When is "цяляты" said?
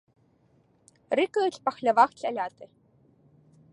2.25-2.65